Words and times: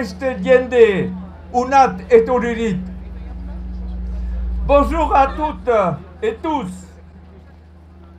beste 0.00 0.34
diende, 0.40 1.12
unat. 1.52 1.96
Bonjour 4.66 5.14
à 5.14 5.26
toutes 5.26 5.70
et 6.22 6.36
tous. 6.42 6.72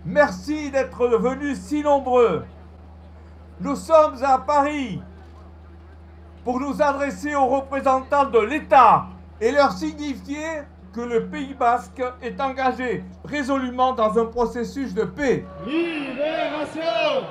Merci 0.06 0.70
d'être 0.70 1.08
venus 1.08 1.60
si 1.60 1.82
nombreux. 1.82 2.46
Nous 3.60 3.76
sommes 3.76 4.24
à 4.24 4.38
Paris 4.38 5.02
pour 6.44 6.60
nous 6.60 6.80
adresser 6.84 7.34
aux 7.34 7.48
représentants 7.48 8.26
de 8.26 8.40
l'État 8.40 9.08
et 9.40 9.52
leur 9.52 9.72
signifier 9.72 10.62
que 10.94 11.02
le 11.02 11.26
Pays 11.26 11.56
basque 11.56 12.04
est 12.22 12.40
engagé 12.40 13.04
résolument 13.26 13.94
dans 13.94 14.20
un 14.20 14.26
processus 14.26 14.94
de 14.94 15.06
paix. 15.06 15.46
Libération 15.66 17.26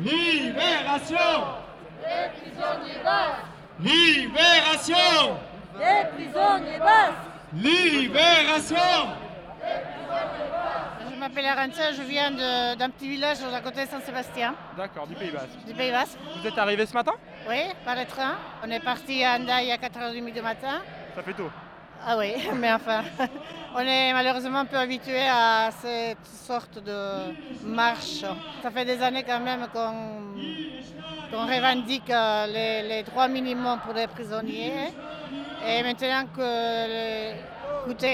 Libération 0.00 1.65
Les 2.06 2.28
prisonniers 2.40 3.02
basques 3.04 3.44
Libération 3.80 5.36
Les 5.78 6.04
prisonniers 6.14 6.78
basques 6.78 7.12
Libération 7.54 8.76
Je 11.10 11.18
m'appelle 11.18 11.46
Arantia, 11.46 11.92
je 11.92 12.02
viens 12.02 12.30
de- 12.30 12.74
d'un 12.76 12.90
petit 12.90 13.08
village 13.08 13.38
à 13.42 13.60
côté 13.60 13.84
de 13.84 13.88
Saint-Sébastien, 13.90 14.54
D'accord, 14.76 15.06
du 15.06 15.14
Pays 15.14 15.30
Basque. 15.30 15.64
du 15.66 15.72
Pays 15.74 15.90
Basque. 15.90 16.18
Vous 16.40 16.46
êtes 16.46 16.58
arrivé 16.58 16.84
ce 16.86 16.92
matin? 16.94 17.12
Oui, 17.48 17.62
par 17.84 17.96
le 17.96 18.04
train. 18.04 18.34
On 18.64 18.70
est 18.70 18.80
parti 18.80 19.24
à 19.24 19.36
Hendaye 19.36 19.72
à 19.72 19.76
4h30 19.78 20.32
du 20.32 20.42
matin. 20.42 20.80
Ça 21.14 21.22
fait 21.22 21.32
tôt. 21.32 21.50
Ah 22.06 22.16
oui, 22.18 22.34
mais 22.54 22.72
enfin, 22.72 23.02
on 23.74 23.80
est 23.80 24.12
malheureusement 24.12 24.60
un 24.60 24.64
peu 24.66 24.76
habitué 24.76 25.26
à 25.28 25.70
cette 25.80 26.24
sorte 26.26 26.78
de 26.84 27.34
marche. 27.64 28.24
Ça 28.62 28.70
fait 28.70 28.84
des 28.84 29.02
années 29.02 29.24
quand 29.24 29.40
même 29.40 29.66
qu'on 29.72 30.34
qu'on 31.30 31.46
revendique 31.46 32.10
euh, 32.10 32.82
les, 32.88 33.02
droits 33.02 33.28
minimums 33.28 33.78
pour 33.84 33.94
les 33.94 34.06
prisonniers. 34.06 34.92
Et 35.66 35.82
maintenant 35.82 36.24
que, 36.34 37.32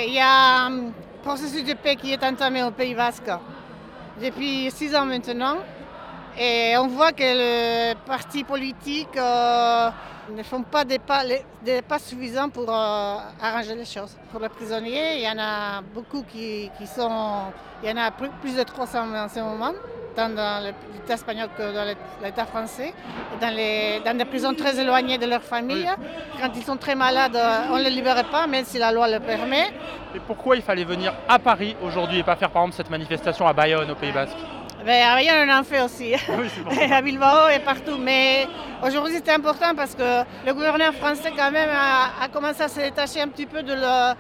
il 0.07 0.13
y 0.15 0.21
a 0.21 0.67
un 0.67 0.93
processus 1.23 1.65
de 1.65 1.75
paix 1.75 1.97
qui 1.97 2.13
est 2.13 2.25
entamé 2.25 2.63
au 2.63 2.71
Pays 2.71 2.95
Basque 2.95 3.31
depuis 4.21 4.71
six 4.71 4.95
ans 4.95 5.05
maintenant. 5.05 5.57
Et 6.39 6.75
on 6.79 6.89
voit 6.89 7.13
que 7.13 7.23
les 7.23 7.95
partis 8.07 8.45
politiques 8.45 9.17
euh, 9.19 9.91
ne 10.31 10.43
font 10.43 10.63
pas 10.63 10.85
des 10.85 10.99
pas, 10.99 11.99
suffisants 11.99 12.49
pour 12.49 12.71
euh, 12.71 13.17
arranger 13.41 13.75
les 13.75 13.85
choses. 13.85 14.17
Pour 14.31 14.41
les 14.41 14.49
prisonniers, 14.49 15.17
il 15.17 15.23
y 15.23 15.29
en 15.29 15.39
a 15.39 15.83
beaucoup 15.83 16.23
qui, 16.23 16.71
sont... 16.87 17.53
Il 17.83 17.91
y 17.91 17.93
en 17.93 17.97
a 17.97 18.11
plus 18.11 18.57
de 18.57 18.63
300 18.63 19.15
en 19.15 19.29
ce 19.29 19.41
moment, 19.41 19.73
tant 20.15 20.29
dans 20.29 20.63
l'État 20.65 21.15
espagnol 21.15 21.49
que 21.57 21.75
dans 21.75 21.85
l'É- 21.85 21.97
l'État 22.23 22.45
français, 22.47 22.93
dans, 23.41 23.55
les, 23.55 24.01
dans 24.05 24.17
des 24.17 24.25
prisons 24.25 24.55
très 24.55 24.79
éloignées 24.79 25.19
de 25.19 25.27
leur 25.27 25.43
famille. 25.43 25.89
Quand 26.41 26.51
ils 26.55 26.63
sont 26.63 26.77
très 26.77 26.95
malades, 26.95 27.39
on 27.71 27.77
ne 27.79 27.83
les 27.83 27.91
libère 27.91 28.23
pas, 28.31 28.47
même 28.47 28.65
si 28.65 28.79
la 28.79 28.93
loi 28.93 29.09
le 29.09 29.21
permet. 29.21 29.69
Et 30.15 30.21
pourquoi 30.27 30.57
il 30.57 30.63
fallait 30.63 30.85
venir 30.85 31.13
à 31.29 31.39
Paris 31.39 31.77
aujourd'hui 31.83 32.19
et 32.19 32.23
pas 32.23 32.37
faire 32.37 32.51
par 32.51 32.63
exemple 32.63 32.77
cette 32.77 32.91
manifestation 32.91 33.47
à 33.47 33.53
Bayonne 33.53 33.91
au 33.91 33.95
Pays 33.95 34.13
Basque? 34.13 34.37
Ben, 34.85 35.01
à 35.09 35.15
Bayonne, 35.15 35.49
on 35.49 35.61
en 35.61 35.63
fait 35.65 35.81
aussi. 35.81 36.13
Oui, 36.29 36.93
à 36.93 37.01
Bilbao 37.01 37.49
et 37.55 37.61
partout. 37.61 37.97
Mais 37.99 38.49
aujourd'hui, 38.85 39.15
c'était 39.15 39.33
important 39.33 39.75
parce 39.77 39.95
que 39.95 40.23
le 40.45 40.53
gouverneur 40.53 40.93
français, 40.95 41.33
quand 41.37 41.51
même, 41.53 41.71
a, 41.71 42.25
a 42.25 42.29
commencé 42.29 42.63
à 42.63 42.69
se 42.69 42.81
détacher 42.81 43.21
un 43.23 43.29
petit 43.29 43.47
peu 43.47 43.63
de, 43.63 43.75
le- 43.75 44.15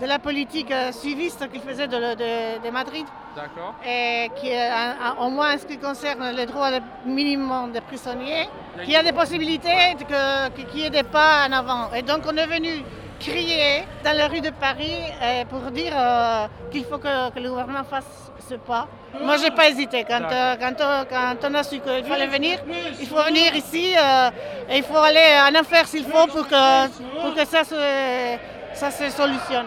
de 0.00 0.06
la 0.06 0.18
politique 0.18 0.70
euh, 0.70 0.92
suiviste 0.92 1.50
qu'il 1.50 1.60
faisait 1.62 1.88
de, 1.88 1.96
de- 1.96 2.64
de 2.66 2.70
Madrid. 2.70 3.06
D'accord. 3.34 3.74
Et 3.86 4.30
qui, 4.36 4.48
est, 4.48 4.70
au 5.20 5.28
moins 5.30 5.54
en 5.54 5.58
ce 5.58 5.66
qui 5.66 5.78
concerne 5.78 6.30
les 6.36 6.46
droits 6.46 6.70
de- 6.70 6.82
minimum 7.06 7.72
des 7.72 7.80
prisonniers, 7.80 8.48
qu'il 8.84 8.90
y 8.92 8.96
a 8.96 9.02
des 9.02 9.12
possibilités 9.12 9.96
que- 9.98 10.48
que- 10.50 10.62
qu'il 10.70 10.80
y 10.80 10.84
ait 10.86 10.90
des 10.90 11.02
pas 11.02 11.46
en 11.48 11.52
avant. 11.52 11.92
Et 11.94 12.02
donc, 12.02 12.22
on 12.30 12.36
est 12.36 12.46
venu 12.46 12.82
crier 13.18 13.84
dans 14.04 14.14
les 14.14 14.26
rues 14.26 14.42
de 14.42 14.50
Paris 14.50 14.92
euh, 15.22 15.44
pour 15.46 15.60
dire 15.70 15.92
euh, 15.96 16.46
qu'il 16.70 16.84
faut 16.84 16.98
que, 16.98 17.30
que 17.30 17.40
le 17.40 17.48
gouvernement 17.48 17.84
fasse 17.84 18.30
ce 18.48 18.54
pas. 18.56 18.86
Moi, 19.22 19.36
j'ai 19.38 19.50
pas 19.50 19.68
hésité. 19.70 20.04
Quand, 20.06 20.20
euh, 20.30 20.56
quand, 20.60 20.74
on- 20.80 21.04
quand 21.08 21.48
on 21.50 21.54
a 21.54 21.62
su 21.62 21.80
qu'il 21.80 22.04
fallait 22.04 22.26
venir, 22.26 22.58
il 23.00 23.06
faut 23.06 23.22
venir 23.22 23.54
ici 23.56 23.94
euh, 23.96 24.30
et 24.68 24.76
il 24.78 24.82
faut 24.84 24.98
aller 24.98 25.28
en 25.48 25.58
enfer 25.58 25.86
s'il 25.88 26.04
faut 26.04 26.26
pour 26.26 26.46
que, 26.46 26.86
pour 27.22 27.34
que 27.34 27.44
ça, 27.46 27.64
se, 27.64 27.74
ça 28.76 28.90
se 28.90 29.08
solutionne. 29.08 29.66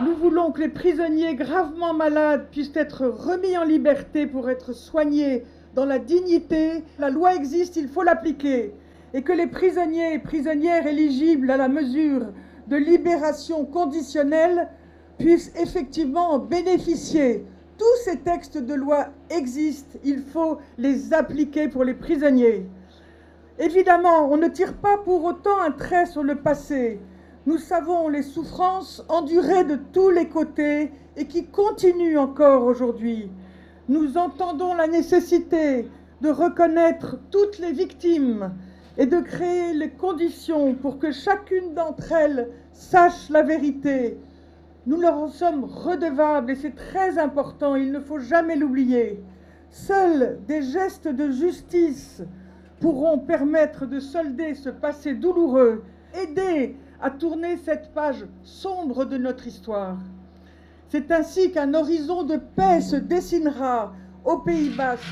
Nous 0.00 0.14
voulons 0.16 0.50
que 0.50 0.60
les 0.60 0.68
prisonniers 0.68 1.34
gravement 1.34 1.92
malades 1.92 2.46
puissent 2.50 2.74
être 2.74 3.06
remis 3.06 3.58
en 3.58 3.64
liberté 3.64 4.26
pour 4.26 4.48
être 4.48 4.72
soignés 4.72 5.44
dans 5.74 5.84
la 5.84 5.98
dignité. 5.98 6.84
La 6.98 7.10
loi 7.10 7.34
existe, 7.34 7.76
il 7.76 7.88
faut 7.88 8.02
l'appliquer. 8.02 8.74
Et 9.12 9.22
que 9.22 9.32
les 9.32 9.46
prisonniers 9.46 10.14
et 10.14 10.18
prisonnières 10.18 10.86
éligibles 10.86 11.50
à 11.50 11.58
la 11.58 11.68
mesure 11.68 12.32
de 12.66 12.76
libération 12.76 13.66
conditionnelle 13.66 14.68
puissent 15.18 15.52
effectivement 15.56 16.32
en 16.32 16.38
bénéficier. 16.38 17.44
Tous 17.78 17.96
ces 18.04 18.18
textes 18.18 18.58
de 18.58 18.74
loi 18.74 19.06
existent, 19.30 19.98
il 20.04 20.22
faut 20.22 20.58
les 20.78 21.14
appliquer 21.14 21.68
pour 21.68 21.84
les 21.84 21.94
prisonniers. 21.94 22.66
Évidemment, 23.60 24.30
on 24.30 24.36
ne 24.36 24.48
tire 24.48 24.74
pas 24.74 24.98
pour 24.98 25.24
autant 25.24 25.60
un 25.60 25.70
trait 25.70 26.06
sur 26.06 26.24
le 26.24 26.34
passé. 26.34 26.98
Nous 27.46 27.58
savons 27.58 28.08
les 28.08 28.24
souffrances 28.24 29.04
endurées 29.08 29.62
de 29.62 29.78
tous 29.92 30.10
les 30.10 30.28
côtés 30.28 30.90
et 31.16 31.26
qui 31.26 31.46
continuent 31.46 32.18
encore 32.18 32.64
aujourd'hui. 32.64 33.30
Nous 33.88 34.18
entendons 34.18 34.74
la 34.74 34.88
nécessité 34.88 35.88
de 36.20 36.30
reconnaître 36.30 37.16
toutes 37.30 37.58
les 37.58 37.72
victimes 37.72 38.52
et 38.96 39.06
de 39.06 39.20
créer 39.20 39.72
les 39.72 39.90
conditions 39.90 40.74
pour 40.74 40.98
que 40.98 41.12
chacune 41.12 41.74
d'entre 41.74 42.10
elles 42.10 42.50
sache 42.72 43.30
la 43.30 43.42
vérité. 43.42 44.18
Nous 44.86 45.00
leur 45.00 45.18
en 45.18 45.28
sommes 45.28 45.64
redevables 45.64 46.52
et 46.52 46.54
c'est 46.54 46.74
très 46.74 47.18
important, 47.18 47.74
il 47.76 47.92
ne 47.92 48.00
faut 48.00 48.18
jamais 48.18 48.56
l'oublier. 48.56 49.22
Seuls 49.70 50.38
des 50.46 50.62
gestes 50.62 51.08
de 51.08 51.30
justice 51.30 52.22
pourront 52.80 53.18
permettre 53.18 53.86
de 53.86 54.00
solder 54.00 54.54
ce 54.54 54.70
passé 54.70 55.14
douloureux, 55.14 55.84
aider 56.14 56.76
à 57.00 57.10
tourner 57.10 57.56
cette 57.58 57.92
page 57.92 58.24
sombre 58.42 59.04
de 59.04 59.18
notre 59.18 59.46
histoire. 59.46 59.98
C'est 60.88 61.10
ainsi 61.10 61.52
qu'un 61.52 61.74
horizon 61.74 62.22
de 62.22 62.36
paix 62.36 62.80
se 62.80 62.96
dessinera 62.96 63.92
au 64.24 64.38
Pays 64.38 64.70
Basque. 64.70 65.04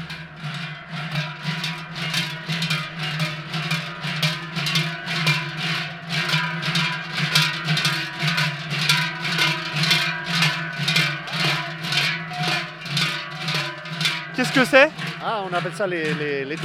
Qu'est-ce 14.37 14.53
que 14.53 14.65
c'est 14.67 14.91
Ah, 15.25 15.43
on 15.51 15.55
appelle 15.55 15.73
ça 15.73 15.87
les, 15.87 16.13
les, 16.15 16.45
les 16.45 16.57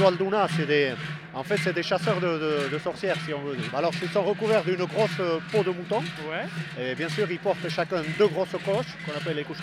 des, 0.66 0.92
en 1.34 1.42
fait, 1.42 1.56
c'est 1.56 1.72
des 1.72 1.82
chasseurs 1.82 2.20
de, 2.20 2.26
de- 2.26 2.68
de 2.70 2.78
sorcières, 2.78 3.16
si 3.24 3.32
on 3.32 3.40
veut. 3.40 3.56
Alors, 3.74 3.92
ils 4.02 4.08
sont 4.10 4.22
recouverts 4.22 4.62
d'une 4.62 4.84
grosse 4.84 5.18
euh, 5.20 5.38
peau 5.50 5.62
de 5.62 5.70
mouton. 5.70 6.00
Ouais. 6.30 6.44
Et 6.78 6.94
bien 6.94 7.08
sûr, 7.08 7.26
ils 7.30 7.38
portent 7.38 7.66
chacun 7.70 8.02
deux 8.18 8.28
grosses 8.28 8.50
coches, 8.62 8.92
qu'on 9.06 9.16
appelle 9.18 9.36
les 9.36 9.44
couches 9.44 9.62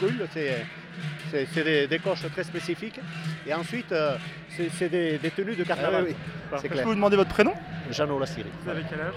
C'est, 1.31 1.63
des, 1.63 1.85
des 1.87 1.99
coches 1.99 2.23
très 2.33 2.43
spécifiques. 2.43 2.99
Et 3.45 3.53
ensuite, 3.53 3.91
euh, 3.91 4.15
c'est, 4.57 4.89
des, 4.89 5.19
des 5.19 5.29
tenues 5.29 5.55
de 5.55 5.63
carnaval. 5.63 6.07
Alors, 6.49 6.61
c'est 6.61 6.67
Je 6.67 6.73
peux 6.81 6.89
vous 6.89 6.95
demander 6.95 7.15
votre 7.15 7.29
prénom 7.29 7.53
Jeannot 7.91 8.17
Lassiri. 8.19 8.49
Vous 8.63 8.69
avez 8.71 8.81
quel 8.89 9.01
âge 9.01 9.13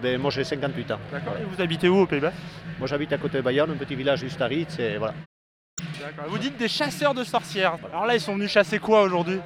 Ben, 0.00 0.20
moi, 0.20 0.30
j'ai 0.30 0.44
58 0.44 0.92
ans. 0.92 1.00
D'accord. 1.10 1.34
Et 1.40 1.44
vous 1.44 1.60
habitez 1.60 1.88
où 1.88 1.96
au 1.98 2.06
Pays 2.06 2.20
Basque 2.20 2.36
Moi, 2.78 2.86
j'habite 2.86 3.12
à 3.12 3.18
côté 3.18 3.38
de 3.38 3.42
Bayonne, 3.42 3.72
un 3.72 3.76
petit 3.76 3.96
village 3.96 4.20
juste 4.20 4.40
à 4.40 4.46
Ritz, 4.46 4.78
et 4.78 4.98
voilà. 4.98 5.14
Vous 6.28 6.38
dites 6.38 6.56
des 6.56 6.68
chasseurs 6.68 7.14
de 7.14 7.24
sorcières. 7.24 7.78
Alors 7.92 8.06
là, 8.06 8.14
ils 8.14 8.20
sont 8.20 8.34
venus 8.34 8.50
chasser 8.50 8.78
quoi 8.78 9.02
aujourd'hui? 9.02 9.38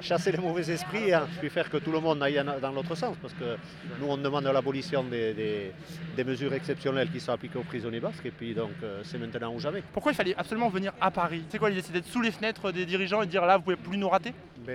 Chasser 0.00 0.32
les 0.32 0.38
mauvais 0.38 0.68
esprits, 0.70 1.12
hein, 1.12 1.26
puis 1.40 1.50
faire 1.50 1.68
que 1.68 1.76
tout 1.76 1.92
le 1.92 2.00
monde 2.00 2.22
aille 2.22 2.42
dans 2.62 2.72
l'autre 2.72 2.94
sens, 2.94 3.16
parce 3.20 3.34
que 3.34 3.56
nous 4.00 4.06
on 4.08 4.16
demande 4.16 4.44
l'abolition 4.44 5.02
des, 5.04 5.34
des- 5.34 5.72
des 6.16 6.24
mesures 6.24 6.52
exceptionnelles 6.54 7.10
qui 7.10 7.20
sont 7.20 7.32
appliquées 7.32 7.58
aux 7.58 7.64
prisonniers 7.64 8.00
basques, 8.00 8.24
et 8.24 8.30
puis 8.30 8.54
donc 8.54 8.70
euh, 8.82 9.02
c'est 9.04 9.18
maintenant 9.18 9.52
ou 9.52 9.60
jamais. 9.60 9.82
Pourquoi 9.92 10.12
il 10.12 10.14
fallait 10.14 10.34
absolument 10.36 10.68
venir 10.70 10.92
à 11.00 11.10
Paris? 11.10 11.42
C'est 11.50 11.58
quoi 11.58 11.68
l'idée? 11.68 11.82
C'est 11.82 11.92
d'être 11.92 12.06
sous 12.06 12.22
les 12.22 12.30
fenêtres 12.30 12.72
des 12.72 12.86
dirigeants 12.86 13.20
et 13.22 13.26
de 13.26 13.30
dire 13.30 13.44
là, 13.44 13.56
vous 13.58 13.62
pouvez 13.62 13.76
plus 13.76 13.98
nous 13.98 14.08
rater? 14.08 14.32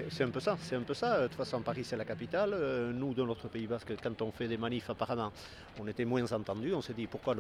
C'est 0.10 0.24
un 0.24 0.30
peu 0.30 0.40
ça, 0.40 0.58
c'est 0.62 0.76
un 0.76 0.82
peu 0.82 0.94
ça. 0.94 1.22
De 1.22 1.28
toute 1.28 1.38
façon, 1.38 1.62
Paris, 1.62 1.84
c'est 1.84 1.98
la 1.98 2.06
capitale. 2.06 2.52
Euh, 2.54 2.92
nous, 2.94 3.14
de 3.14 3.24
notre 3.24 3.48
Pays 3.48 3.68
Basque, 3.68 3.94
quand 4.02 4.22
on 4.22 4.32
fait 4.32 4.48
des 4.48 4.58
manifs, 4.58 4.90
apparemment, 4.90 5.32
on 5.80 5.88
était 5.88 6.06
moins 6.06 6.32
entendus. 6.32 6.74
On 6.74 6.82
s'est 6.82 6.94
dit 6.94 7.08
pourquoi, 7.08 7.36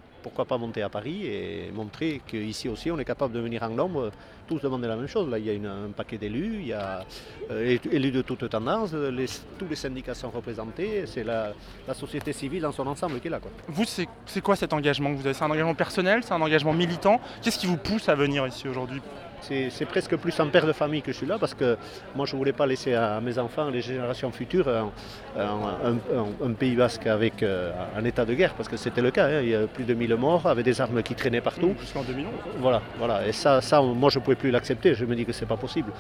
pas 0.45 0.57
monter 0.57 0.81
à 0.81 0.89
Paris 0.89 1.25
et 1.25 1.71
montrer 1.71 2.21
qu'ici 2.25 2.69
aussi, 2.69 2.91
on 2.91 2.99
est 2.99 3.05
capable 3.05 3.33
de 3.33 3.39
venir 3.39 3.63
en 3.63 3.69
nombre. 3.69 4.11
Tous 4.47 4.59
demander 4.59 4.87
la 4.87 4.95
même 4.95 5.07
chose. 5.07 5.29
Là, 5.29 5.39
il 5.39 5.45
y 5.45 5.65
a 5.65 5.71
un 5.71 5.89
paquet 5.89 6.17
d'élus, 6.17 6.57
il 6.59 6.67
y 6.67 6.73
a 6.73 7.03
euh, 7.51 7.77
élus 7.91 8.11
de 8.11 8.21
toutes 8.21 8.47
tendances, 8.49 8.91
tous 8.91 9.67
les 9.67 9.75
syndicats 9.75 10.13
sont 10.13 10.29
représentés. 10.29 11.05
C'est 11.07 11.23
la, 11.23 11.53
société 11.93 12.33
civile 12.33 12.61
dans 12.61 12.71
son 12.71 12.85
ensemble 12.87 13.19
qui 13.19 13.27
est 13.27 13.31
là. 13.31 13.39
Vous, 13.67 13.85
c'est 13.85 14.41
quoi 14.41 14.55
cet 14.55 14.73
engagement? 14.73 15.13
Vous 15.13 15.25
avez 15.25 15.33
C'est 15.33 15.43
un 15.43 15.51
engagement 15.51 15.75
personnel? 15.75 16.21
C'est 16.23 16.33
un 16.33 16.41
engagement 16.41 16.73
militant? 16.73 17.19
Qu'est-ce 17.41 17.57
qui 17.57 17.67
vous 17.67 17.77
pousse 17.77 18.09
à 18.09 18.15
venir 18.15 18.45
ici 18.45 18.67
aujourd'hui? 18.67 19.01
C'est 19.47 19.85
presque 19.85 20.15
plus 20.17 20.37
en 20.39 20.47
père 20.47 20.65
de 20.65 20.73
famille 20.73 21.01
que 21.01 21.11
je 21.11 21.17
suis 21.17 21.25
là 21.27 21.37
parce 21.39 21.53
que 21.53 21.77
moi 22.15 22.25
je 22.25 22.33
ne 22.33 22.37
voulais 22.39 22.51
pas 22.53 22.65
laisser 22.65 22.93
à 22.95 23.19
mes 23.21 23.37
enfants, 23.37 23.69
les 23.69 23.81
générations 23.81 24.31
futures, 24.31 24.67
un, 24.67 24.91
un- 25.39 25.91
un- 26.17 26.45
un 26.49 26.53
Pays 26.53 26.75
basque 26.75 27.05
avec 27.07 27.43
euh, 27.43 27.71
un 27.95 28.03
état 28.05 28.25
de 28.25 28.33
guerre 28.33 28.53
parce 28.55 28.67
que 28.69 28.77
c'était 28.77 29.01
le 29.01 29.11
cas. 29.11 29.27
hein. 29.27 29.41
Il 29.43 29.49
y 29.49 29.55
a 29.55 29.67
plus 29.67 29.83
de 29.83 29.93
1000 29.93 30.15
morts 30.15 30.47
avec 30.47 30.65
des 30.65 30.79
armes 30.81 31.03
qui 31.03 31.13
traînaient 31.15 31.41
partout. 31.41 31.75
Jusqu'en 31.79 32.03
2011. 32.03 32.31
Voilà, 32.59 32.81
voilà. 32.97 33.27
Et 33.27 33.31
ça, 33.33 33.61
ça 33.61 33.81
moi 33.81 34.09
je 34.09 34.19
ne 34.19 34.23
pouvais 34.23 34.35
plus 34.35 34.51
l'accepter. 34.51 34.95
Je 34.95 35.05
me 35.05 35.15
dis 35.15 35.25
que 35.25 35.33
c'est 35.33 35.45
pas 35.45 35.57
possible. 35.57 35.91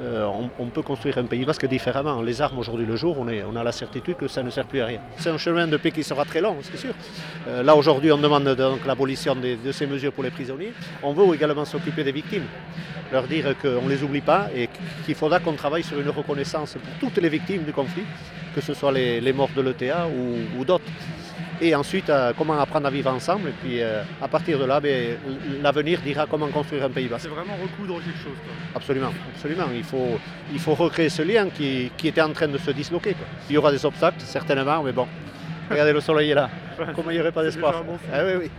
Euh, 0.00 0.24
on, 0.26 0.48
on 0.58 0.66
peut 0.66 0.82
construire 0.82 1.18
un 1.18 1.24
Pays 1.24 1.44
basque 1.44 1.66
différemment. 1.66 2.22
Les 2.22 2.40
armes 2.40 2.58
aujourd'hui 2.58 2.86
le 2.86 2.96
jour, 2.96 3.16
on, 3.18 3.28
est, 3.28 3.42
on 3.42 3.54
a 3.56 3.62
la 3.64 3.72
certitude 3.72 4.16
que 4.16 4.28
ça 4.28 4.42
ne 4.42 4.50
sert 4.50 4.64
plus 4.66 4.80
à 4.80 4.86
rien. 4.86 5.00
C'est 5.18 5.30
un 5.30 5.38
chemin 5.38 5.66
de 5.66 5.76
paix 5.76 5.90
qui 5.90 6.02
sera 6.02 6.24
très 6.24 6.40
long, 6.40 6.56
c'est 6.62 6.76
sûr. 6.78 6.94
Euh, 7.48 7.62
là 7.62 7.76
aujourd'hui 7.76 8.10
on 8.12 8.18
demande 8.18 8.48
donc 8.54 8.86
l'abolition 8.86 9.34
de 9.36 9.72
ces 9.72 9.86
mesures 9.86 10.12
pour 10.12 10.22
les 10.24 10.30
prisonniers. 10.30 10.72
On 11.02 11.12
veut 11.12 11.34
également 11.34 11.64
s'occuper 11.64 12.04
des 12.04 12.12
victimes 12.12 12.44
leur 13.12 13.24
dire 13.24 13.54
qu'on 13.60 13.82
ne 13.82 13.88
les 13.90 14.02
oublie 14.02 14.20
pas 14.20 14.48
et 14.54 14.68
qu'il 15.04 15.14
faudra 15.14 15.38
qu'on 15.40 15.52
travaille 15.54 15.82
sur 15.82 16.00
une 16.00 16.10
reconnaissance 16.10 16.72
pour 16.74 17.08
toutes 17.08 17.22
les 17.22 17.28
victimes 17.28 17.62
du 17.62 17.72
conflit, 17.72 18.04
que 18.54 18.60
ce 18.60 18.74
soit 18.74 18.92
les, 18.92 19.20
les 19.20 19.32
morts 19.32 19.50
de 19.56 19.62
l'ETA 19.62 20.06
ou, 20.08 20.60
ou 20.60 20.64
d'autres. 20.64 20.84
Et 21.60 21.72
ensuite, 21.74 22.10
euh, 22.10 22.32
comment 22.36 22.58
apprendre 22.58 22.86
à 22.88 22.90
vivre 22.90 23.10
ensemble. 23.12 23.50
Et 23.50 23.52
puis, 23.62 23.80
euh, 23.80 24.02
à 24.20 24.26
partir 24.26 24.58
de 24.58 24.64
là, 24.64 24.80
ben, 24.80 25.16
l'avenir 25.62 26.00
dira 26.00 26.26
comment 26.28 26.48
construire 26.48 26.84
un 26.84 26.90
Pays 26.90 27.06
basque. 27.06 27.22
C'est 27.28 27.34
vraiment 27.34 27.54
recoudre 27.62 28.02
quelque 28.02 28.18
chose. 28.18 28.36
quoi. 28.44 28.52
Absolument, 28.74 29.12
absolument. 29.34 29.66
Il 29.72 29.84
faut, 29.84 30.18
il 30.52 30.58
faut 30.58 30.74
recréer 30.74 31.08
ce 31.08 31.22
lien 31.22 31.48
qui, 31.50 31.92
qui 31.96 32.08
était 32.08 32.20
en 32.22 32.32
train 32.32 32.48
de 32.48 32.58
se 32.58 32.72
disloquer. 32.72 33.12
quoi. 33.14 33.26
Il 33.48 33.54
y 33.54 33.58
aura 33.58 33.70
des 33.70 33.86
obstacles, 33.86 34.20
certainement, 34.20 34.82
mais 34.82 34.92
bon. 34.92 35.06
Regardez, 35.70 35.92
le 35.92 36.00
soleil 36.00 36.32
est 36.32 36.34
là. 36.34 36.50
Comment 36.94 37.10
il 37.10 37.14
n'y 37.14 37.20
aurait 37.20 37.32
pas 37.32 37.44
d'espoir 37.44 37.84
bon 37.84 37.98
oui, 38.12 38.32
oui. 38.40 38.50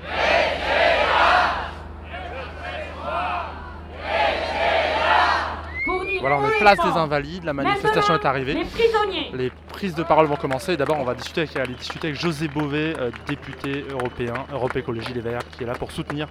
Pour 5.86 6.02
dire 6.02 6.12
Voilà, 6.28 6.42
on 6.42 6.50
est 6.50 6.58
place 6.58 6.80
des 6.80 7.00
Invalides, 7.00 7.44
la 7.44 7.54
manifestation 7.54 8.14
Maintenant, 8.14 8.16
est 8.16 8.26
arrivée. 8.26 8.54
Les 8.56 8.66
prisonniers. 8.66 9.30
Les 9.36 9.52
prises 9.70 9.94
de 9.94 10.02
parole 10.02 10.26
vont 10.26 10.36
commencer. 10.36 10.76
D'abord, 10.76 10.98
on 11.00 11.04
va 11.04 11.14
discuter 11.14 11.42
avec, 11.42 11.56
aller 11.56 11.76
discuter 11.76 12.08
avec 12.08 12.20
José 12.20 12.48
Bové, 12.48 12.96
euh, 12.98 13.12
député 13.28 13.86
européen, 13.92 14.34
Europe 14.52 14.76
Écologie 14.76 15.14
Les 15.14 15.22
Verts, 15.22 15.48
qui 15.56 15.62
est 15.62 15.68
là 15.68 15.76
pour 15.76 15.92
soutenir 15.92 16.28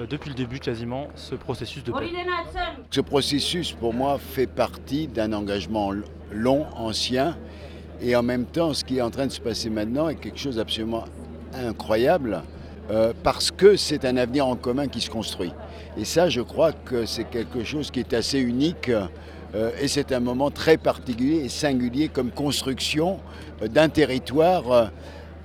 euh, 0.00 0.06
depuis 0.06 0.30
le 0.30 0.34
début 0.34 0.58
quasiment 0.58 1.08
ce 1.16 1.34
processus 1.34 1.84
de 1.84 1.92
paix. 1.92 2.10
Ce 2.90 3.02
processus, 3.02 3.72
pour 3.72 3.92
moi, 3.92 4.16
fait 4.18 4.46
partie 4.46 5.06
d'un 5.06 5.34
engagement 5.34 5.90
long, 6.32 6.64
ancien, 6.74 7.36
et 8.00 8.16
en 8.16 8.22
même 8.22 8.46
temps, 8.46 8.72
ce 8.72 8.84
qui 8.84 8.96
est 8.96 9.02
en 9.02 9.10
train 9.10 9.26
de 9.26 9.32
se 9.32 9.40
passer 9.42 9.68
maintenant 9.68 10.08
est 10.08 10.16
quelque 10.16 10.38
chose 10.38 10.56
d'absolument 10.56 11.04
incroyable, 11.52 12.42
euh, 12.90 13.12
parce 13.22 13.50
que 13.50 13.76
c'est 13.76 14.04
un 14.04 14.16
avenir 14.16 14.46
en 14.46 14.56
commun 14.56 14.86
qui 14.86 15.00
se 15.00 15.10
construit. 15.10 15.52
Et 15.98 16.04
ça, 16.04 16.28
je 16.28 16.40
crois 16.40 16.72
que 16.72 17.04
c'est 17.04 17.24
quelque 17.24 17.64
chose 17.64 17.90
qui 17.90 18.00
est 18.00 18.14
assez 18.14 18.38
unique, 18.38 18.90
euh, 19.54 19.70
et 19.80 19.88
c'est 19.88 20.12
un 20.12 20.20
moment 20.20 20.50
très 20.50 20.76
particulier 20.76 21.44
et 21.44 21.48
singulier 21.48 22.08
comme 22.08 22.30
construction 22.30 23.18
euh, 23.62 23.68
d'un 23.68 23.88
territoire. 23.88 24.90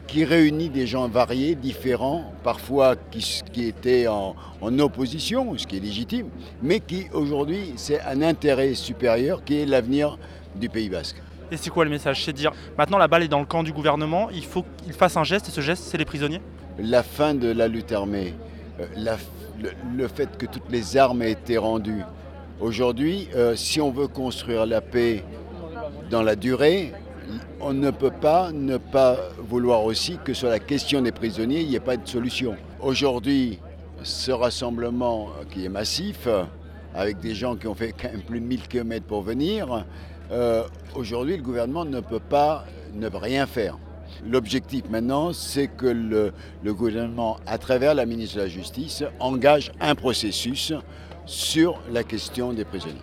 qui 0.07 0.25
réunit 0.25 0.67
des 0.67 0.87
gens 0.87 1.07
variés, 1.07 1.55
différents, 1.55 2.33
parfois 2.43 2.95
qui, 3.11 3.65
étaient 3.65 4.07
en, 4.07 4.35
en 4.59 4.79
opposition, 4.79 5.57
ce 5.57 5.65
qui 5.65 5.77
est 5.77 5.79
légitime, 5.79 6.27
mais 6.61 6.81
qui 6.81 7.05
aujourd'hui 7.13 7.73
c'est 7.77 8.01
un 8.01 8.21
intérêt 8.21 8.73
supérieur 8.73 9.41
qui 9.45 9.61
est 9.61 9.65
l'avenir 9.65 10.17
du 10.53 10.67
Pays 10.67 10.89
basque. 10.89 11.15
Et 11.49 11.55
c'est 11.55 11.69
quoi 11.69 11.85
le 11.85 11.91
message? 11.91 12.25
C'est 12.25 12.33
dire 12.33 12.51
maintenant 12.77 12.97
la 12.97 13.07
balle 13.07 13.23
est 13.23 13.29
dans 13.29 13.39
le 13.39 13.45
camp 13.45 13.63
du 13.63 13.71
gouvernement, 13.71 14.29
il 14.31 14.43
faut 14.43 14.65
qu'il 14.83 14.91
fasse 14.91 15.15
un 15.15 15.23
geste 15.23 15.47
et 15.47 15.51
ce 15.51 15.61
geste 15.61 15.83
c'est 15.83 15.97
les 15.97 16.03
prisonniers? 16.03 16.41
La 16.79 17.03
fin 17.03 17.35
de 17.35 17.51
la 17.51 17.67
lutte 17.67 17.91
armée, 17.91 18.33
euh, 18.79 19.15
le, 19.95 20.07
fait 20.07 20.37
que 20.37 20.45
toutes 20.45 20.69
les 20.71 20.97
armes 20.97 21.21
aient 21.21 21.31
été 21.31 21.57
rendues. 21.57 22.03
Aujourd'hui, 22.59 23.27
euh, 23.35 23.55
si 23.55 23.81
on 23.81 23.91
veut 23.91 24.07
construire 24.07 24.65
la 24.65 24.81
paix 24.81 25.23
dans 26.09 26.23
la 26.23 26.35
durée, 26.35 26.93
on 27.59 27.73
ne 27.73 27.91
peut 27.91 28.11
pas 28.11 28.51
ne 28.51 28.77
pas 28.77 29.17
vouloir 29.37 29.83
aussi 29.83 30.17
que 30.23 30.33
sur 30.33 30.47
la 30.47 30.59
question 30.59 31.01
des 31.01 31.11
prisonniers, 31.11 31.61
il 31.61 31.67
n'y 31.67 31.75
ait 31.75 31.79
pas 31.79 31.97
de 31.97 32.07
solution. 32.07 32.55
Aujourd'hui, 32.79 33.59
ce 34.03 34.31
rassemblement 34.31 35.27
euh, 35.29 35.43
qui 35.51 35.65
est 35.65 35.69
massif, 35.69 36.27
avec 36.95 37.19
des 37.19 37.35
gens 37.35 37.55
qui 37.55 37.67
ont 37.67 37.75
fait 37.75 37.93
quand 37.93 38.11
même 38.11 38.21
plus 38.21 38.39
de 38.39 38.45
1000 38.45 38.67
km 38.67 39.05
pour 39.05 39.21
venir, 39.21 39.85
aujourd'hui, 40.95 41.37
le 41.37 41.43
gouvernement 41.43 41.85
ne 41.85 41.99
peut 42.01 42.19
pas 42.19 42.65
ne 42.93 43.07
rien 43.07 43.45
faire. 43.45 43.77
L'objectif 44.25 44.83
maintenant, 44.89 45.33
c'est 45.33 45.67
que 45.67 45.85
le, 45.87 46.33
gouvernement, 46.73 47.37
à 47.47 47.57
travers 47.57 47.95
la 47.95 48.05
ministre 48.05 48.37
de 48.37 48.41
la 48.41 48.47
Justice, 48.47 49.03
engage 49.19 49.71
un 49.79 49.95
processus 49.95 50.73
sur 51.25 51.81
la 51.91 52.03
question 52.03 52.53
des 52.53 52.65
prisonniers. 52.65 52.99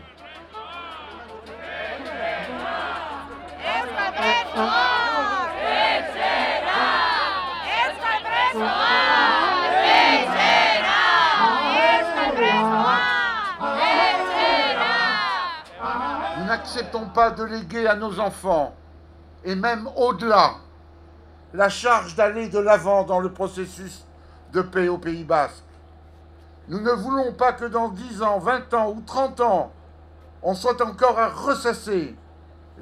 Nous 16.39 16.45
n'acceptons 16.47 17.07
pas 17.15 17.31
de 17.31 17.45
léguer 17.45 17.87
à 17.87 17.95
nos 17.95 18.19
enfants, 18.21 18.75
et 19.45 19.55
même 19.55 19.89
au-delà, 19.97 20.55
la 21.55 21.69
charge 21.69 22.15
d'aller 22.15 22.49
de 22.49 22.59
l'avant 22.59 23.05
dans 23.05 23.21
le 23.21 23.33
processus 23.33 24.05
de 24.53 24.63
paix 24.63 24.89
au 24.89 24.99
Pays 24.99 25.25
Basque. 25.25 25.65
Nous 26.69 26.81
ne 26.81 26.93
voulons 26.93 27.33
pas 27.33 27.53
que 27.53 27.65
dans 27.65 27.89
10 27.89 28.23
ans, 28.23 28.39
20 28.39 28.75
ans 28.75 28.91
ou 28.91 29.01
30 29.01 29.41
ans, 29.41 29.73
on 30.43 30.55
soit 30.55 30.81
encore 30.83 31.19
à 31.19 31.29
ressasser 31.29 32.15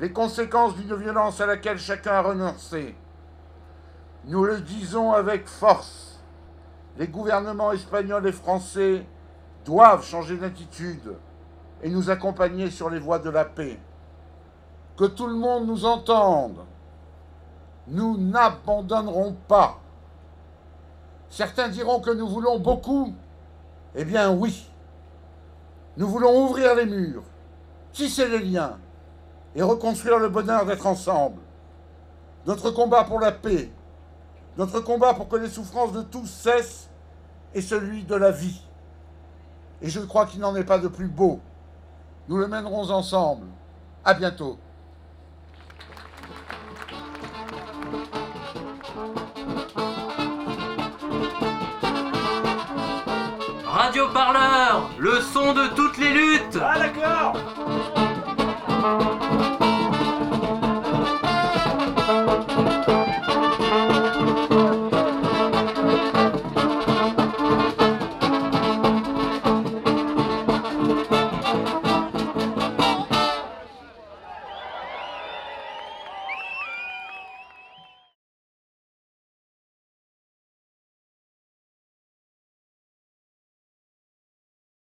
les 0.01 0.13
conséquences 0.13 0.75
d'une 0.77 0.95
violence 0.97 1.41
à 1.41 1.47
laquelle 1.47 1.79
chacun 1.79 2.13
a 2.13 2.23
renoncé. 2.23 2.95
Nous 4.25 4.45
le 4.45 4.61
disons 4.61 5.13
avec 5.13 5.47
force, 5.47 6.19
les 6.99 7.07
gouvernements 7.07 7.73
espagnols 7.73 8.27
et 8.27 8.33
français 8.33 9.07
doivent 9.65 10.05
changer 10.05 10.37
d'attitude 10.37 11.15
et 11.83 11.89
nous 11.89 12.11
accompagner 12.11 12.71
sur 12.71 12.91
les 12.91 12.99
voies 12.99 13.19
de 13.19 13.31
la 13.31 13.45
paix. 13.45 13.79
Que 14.97 15.05
tout 15.05 15.27
le 15.27 15.35
monde 15.35 15.67
nous 15.67 15.85
entende. 15.85 16.65
Nous 17.89 18.17
n'abandonnerons 18.19 19.37
pas. 19.47 19.79
Certains 21.31 21.69
diront 21.69 22.01
que 22.01 22.11
nous 22.11 22.29
voulons 22.29 22.59
beaucoup. 22.59 23.15
Eh 23.95 24.05
bien 24.05 24.31
oui. 24.31 24.69
Nous 25.97 26.09
voulons 26.09 26.45
ouvrir 26.45 26.75
les 26.75 26.87
murs, 26.87 27.23
tisser 27.93 28.29
les 28.29 28.41
liens 28.41 28.79
et 29.55 29.63
reconstruire 29.63 30.19
le 30.19 30.29
bonheur 30.29 30.67
d'être 30.67 30.87
ensemble. 30.87 31.41
Notre 32.47 32.71
combat 32.71 33.05
pour 33.05 33.19
la 33.19 33.33
paix, 33.33 33.71
notre 34.59 34.81
combat 34.81 35.15
pour 35.15 35.29
que 35.29 35.37
les 35.37 35.49
souffrances 35.49 35.93
de 35.93 36.03
tous 36.03 36.27
cessent 36.27 36.89
est 37.55 37.63
celui 37.63 38.05
de 38.05 38.15
la 38.15 38.31
vie. 38.31 38.61
Et 39.81 39.89
je 39.89 40.01
crois 40.01 40.27
qu'il 40.27 40.41
n'en 40.41 40.55
est 40.57 40.65
pas 40.65 40.79
de 40.79 40.89
plus 40.89 41.09
beau. 41.09 41.41
Nous 42.29 42.37
le 42.37 42.47
mènerons 42.47 42.91
ensemble. 42.91 43.47
À 44.05 44.15
bientôt. 44.15 44.59
radioparleur, 53.97 54.91
le 54.99 55.21
son 55.21 55.55
de 55.55 55.69
toutes 55.75 55.97
les 55.99 56.11
luttes. 56.11 56.59
Ah 56.61 56.79
d'accord 56.79 57.37